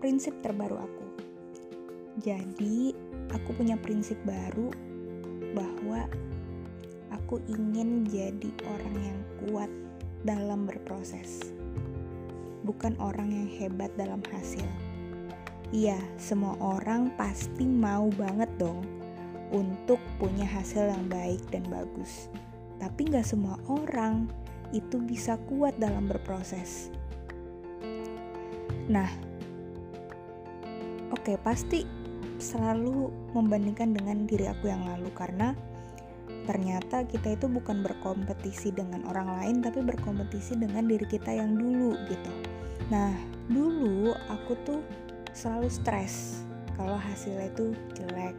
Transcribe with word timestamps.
prinsip 0.00 0.34
terbaru 0.42 0.80
aku. 0.80 1.06
Jadi, 2.20 2.92
aku 3.32 3.56
punya 3.56 3.76
prinsip 3.78 4.18
baru 4.26 4.68
bahwa 5.56 6.08
aku 7.12 7.40
ingin 7.48 8.04
jadi 8.08 8.50
orang 8.68 8.96
yang 9.00 9.20
kuat 9.44 9.70
dalam 10.24 10.68
berproses, 10.68 11.52
bukan 12.64 12.96
orang 13.00 13.32
yang 13.32 13.48
hebat 13.48 13.92
dalam 13.96 14.20
hasil. 14.28 14.64
Iya, 15.72 15.96
semua 16.20 16.52
orang 16.60 17.16
pasti 17.16 17.64
mau 17.64 18.12
banget 18.12 18.48
dong 18.60 18.84
untuk 19.52 20.00
punya 20.20 20.44
hasil 20.44 20.88
yang 20.88 21.08
baik 21.08 21.40
dan 21.48 21.64
bagus. 21.72 22.28
Tapi 22.76 23.08
nggak 23.08 23.24
semua 23.24 23.56
orang 23.68 24.28
itu 24.72 25.00
bisa 25.00 25.40
kuat 25.48 25.76
dalam 25.80 26.08
berproses. 26.08 26.92
Nah, 28.90 29.06
oke 31.14 31.22
okay, 31.22 31.36
pasti 31.38 31.86
selalu 32.42 33.06
membandingkan 33.38 33.94
dengan 33.94 34.26
diri 34.26 34.50
aku 34.50 34.66
yang 34.66 34.82
lalu 34.82 35.06
karena 35.14 35.54
ternyata 36.42 37.06
kita 37.06 37.38
itu 37.38 37.46
bukan 37.46 37.86
berkompetisi 37.86 38.74
dengan 38.74 39.06
orang 39.06 39.30
lain 39.38 39.56
tapi 39.62 39.78
berkompetisi 39.78 40.58
dengan 40.58 40.90
diri 40.90 41.06
kita 41.06 41.30
yang 41.30 41.54
dulu 41.54 41.94
gitu. 42.10 42.32
Nah 42.90 43.14
dulu 43.46 44.10
aku 44.26 44.58
tuh 44.66 44.80
selalu 45.30 45.70
stres 45.70 46.42
kalau 46.74 46.98
hasilnya 46.98 47.46
itu 47.54 47.78
jelek. 47.94 48.34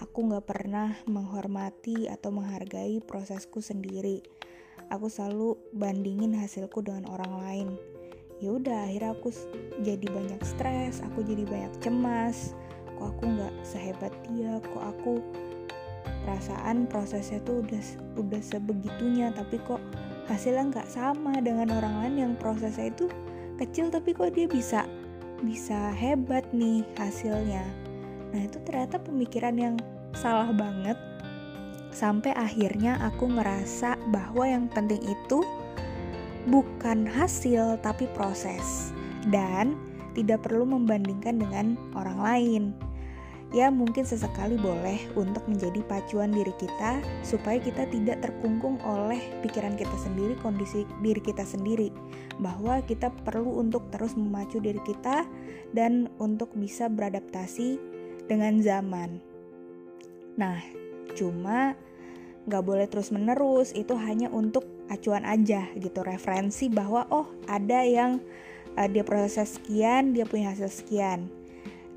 Aku 0.00 0.24
nggak 0.24 0.48
pernah 0.48 0.96
menghormati 1.04 2.08
atau 2.08 2.32
menghargai 2.32 3.04
prosesku 3.04 3.60
sendiri. 3.60 4.24
Aku 4.88 5.12
selalu 5.12 5.60
bandingin 5.76 6.32
hasilku 6.32 6.80
dengan 6.80 7.06
orang 7.12 7.32
lain 7.44 7.68
ya 8.42 8.58
udah 8.58 8.90
akhirnya 8.90 9.14
aku 9.14 9.30
jadi 9.86 10.06
banyak 10.10 10.42
stres 10.42 10.98
aku 11.06 11.22
jadi 11.22 11.46
banyak 11.46 11.72
cemas. 11.78 12.58
Kok 12.98 13.06
aku 13.14 13.24
nggak 13.38 13.54
sehebat 13.62 14.10
dia? 14.34 14.58
Kok 14.58 14.82
aku 14.82 15.12
perasaan 16.26 16.90
prosesnya 16.90 17.38
tuh 17.46 17.62
udah 17.62 17.82
udah 18.18 18.42
sebegitunya 18.42 19.30
tapi 19.34 19.58
kok 19.62 19.82
hasilnya 20.26 20.70
nggak 20.70 20.88
sama 20.90 21.38
dengan 21.42 21.70
orang 21.74 21.94
lain 22.02 22.14
yang 22.18 22.32
prosesnya 22.38 22.90
itu 22.90 23.10
kecil 23.58 23.90
tapi 23.90 24.14
kok 24.14 24.34
dia 24.34 24.46
bisa 24.50 24.86
bisa 25.42 25.94
hebat 25.94 26.46
nih 26.50 26.82
hasilnya. 26.98 27.62
Nah 28.34 28.40
itu 28.42 28.58
ternyata 28.62 28.98
pemikiran 29.02 29.54
yang 29.54 29.74
salah 30.14 30.50
banget. 30.50 30.98
Sampai 31.92 32.32
akhirnya 32.32 32.96
aku 33.04 33.28
ngerasa 33.28 34.00
bahwa 34.08 34.48
yang 34.48 34.64
penting 34.72 35.02
itu 35.04 35.44
bukan 36.50 37.06
hasil 37.06 37.78
tapi 37.84 38.08
proses 38.16 38.90
dan 39.30 39.78
tidak 40.12 40.44
perlu 40.44 40.66
membandingkan 40.66 41.38
dengan 41.40 41.78
orang 41.94 42.18
lain 42.18 42.64
ya 43.52 43.68
mungkin 43.68 44.02
sesekali 44.02 44.56
boleh 44.56 44.96
untuk 45.12 45.44
menjadi 45.44 45.84
pacuan 45.84 46.32
diri 46.32 46.50
kita 46.56 47.04
supaya 47.20 47.60
kita 47.60 47.84
tidak 47.92 48.24
terkungkung 48.24 48.80
oleh 48.80 49.20
pikiran 49.44 49.76
kita 49.76 49.92
sendiri, 50.00 50.34
kondisi 50.40 50.88
diri 51.04 51.20
kita 51.20 51.44
sendiri. 51.44 51.92
Bahwa 52.40 52.80
kita 52.82 53.12
perlu 53.28 53.60
untuk 53.60 53.92
terus 53.92 54.16
memacu 54.16 54.58
diri 54.58 54.80
kita 54.82 55.28
dan 55.76 56.08
untuk 56.16 56.48
bisa 56.56 56.88
beradaptasi 56.88 57.76
dengan 58.26 58.64
zaman. 58.64 59.20
Nah, 60.40 60.56
cuma 61.12 61.76
nggak 62.46 62.64
boleh 62.64 62.86
terus 62.90 63.14
menerus, 63.14 63.70
itu 63.72 63.94
hanya 63.94 64.26
untuk 64.32 64.66
acuan 64.90 65.22
aja 65.22 65.66
gitu, 65.78 66.02
referensi 66.02 66.66
bahwa 66.66 67.06
oh 67.10 67.30
ada 67.46 67.86
yang 67.86 68.18
uh, 68.74 68.88
dia 68.90 69.06
proses 69.06 69.58
sekian, 69.60 70.16
dia 70.16 70.26
punya 70.26 70.50
hasil 70.50 70.70
sekian. 70.70 71.30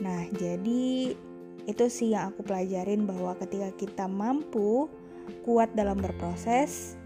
Nah, 0.00 0.24
jadi 0.32 1.12
itu 1.68 1.84
sih 1.92 2.16
yang 2.16 2.32
aku 2.32 2.42
pelajarin 2.46 3.04
bahwa 3.04 3.36
ketika 3.36 3.68
kita 3.76 4.06
mampu 4.08 4.88
kuat 5.44 5.70
dalam 5.76 6.00
berproses 6.00 6.96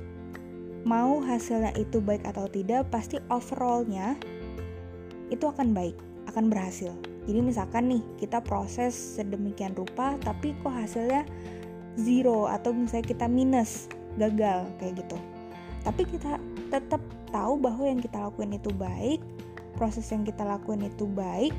mau 0.85 1.21
hasilnya 1.25 1.73
itu 1.81 1.99
baik 1.99 2.23
atau 2.29 2.49
tidak 2.49 2.89
pasti 2.93 3.21
overallnya 3.33 4.17
itu 5.33 5.45
akan 5.49 5.73
baik 5.73 5.97
akan 6.29 6.53
berhasil 6.53 6.93
jadi 7.25 7.41
misalkan 7.41 7.89
nih 7.89 8.03
kita 8.21 8.41
proses 8.45 8.93
sedemikian 8.93 9.73
rupa 9.73 10.17
tapi 10.21 10.53
kok 10.61 10.73
hasilnya 10.73 11.25
zero 11.99 12.51
atau 12.51 12.75
misalnya 12.75 13.07
kita 13.07 13.27
minus 13.31 13.87
gagal 14.19 14.67
kayak 14.79 15.03
gitu. 15.03 15.19
Tapi 15.85 16.03
kita 16.09 16.41
tetap 16.73 17.03
tahu 17.31 17.61
bahwa 17.61 17.85
yang 17.85 18.01
kita 18.01 18.19
lakuin 18.19 18.57
itu 18.57 18.71
baik 18.75 19.21
proses 19.75 20.07
yang 20.15 20.23
kita 20.23 20.47
lakuin 20.47 20.87
itu 20.87 21.05
baik. 21.07 21.55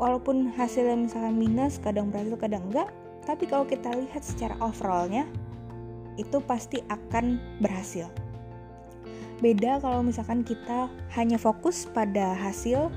Walaupun 0.00 0.54
hasilnya 0.54 0.96
misalnya 0.96 1.34
minus 1.34 1.76
kadang 1.82 2.08
berhasil 2.08 2.38
kadang 2.38 2.64
enggak 2.70 2.88
tapi 3.28 3.44
kalau 3.44 3.68
kita 3.68 3.92
lihat 3.92 4.24
secara 4.24 4.56
overallnya 4.64 5.28
itu 6.16 6.40
pasti 6.42 6.80
akan 6.88 7.38
berhasil. 7.60 8.08
Beda 9.38 9.78
kalau 9.78 10.02
misalkan 10.02 10.42
kita 10.42 10.90
hanya 11.14 11.38
fokus 11.38 11.86
pada 11.86 12.34
hasil 12.34 12.90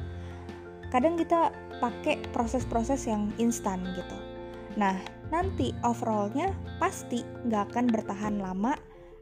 kadang 0.90 1.14
kita 1.16 1.54
pakai 1.78 2.22
proses-proses 2.34 3.06
yang 3.06 3.30
instan 3.38 3.82
gitu 3.94 4.31
nah 4.80 4.96
nanti 5.32 5.72
overallnya 5.88 6.52
pasti 6.78 7.24
nggak 7.48 7.72
akan 7.72 7.86
bertahan 7.88 8.36
lama 8.40 8.76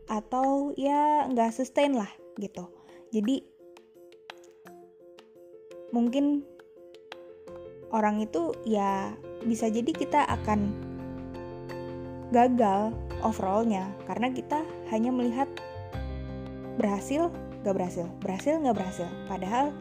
atau 0.09 0.73
ya 0.73 1.29
nggak 1.29 1.53
sustain 1.53 1.93
lah 1.93 2.09
gitu. 2.41 2.65
Jadi 3.13 3.45
mungkin 5.93 6.45
orang 7.93 8.21
itu 8.21 8.53
ya 8.65 9.13
bisa 9.45 9.69
jadi 9.69 9.89
kita 9.89 10.25
akan 10.29 10.73
gagal 12.29 12.93
overallnya 13.25 13.89
karena 14.05 14.29
kita 14.29 14.61
hanya 14.93 15.09
melihat 15.09 15.49
berhasil 16.77 17.33
gak 17.65 17.75
berhasil 17.75 18.05
berhasil 18.21 18.61
gak 18.61 18.77
berhasil. 18.77 19.09
Padahal 19.25 19.73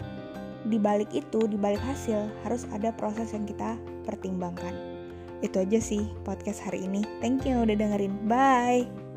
di 0.67 0.81
balik 0.81 1.12
itu 1.15 1.47
di 1.47 1.57
balik 1.57 1.81
hasil 1.84 2.28
harus 2.43 2.67
ada 2.75 2.91
proses 2.93 3.31
yang 3.33 3.47
kita 3.47 3.78
pertimbangkan 4.03 4.88
itu 5.41 5.56
aja 5.62 5.78
sih 5.78 6.04
podcast 6.26 6.62
hari 6.65 6.84
ini. 6.84 7.06
Thank 7.22 7.47
you 7.47 7.62
udah 7.62 7.76
dengerin. 7.78 8.15
Bye 8.26 9.08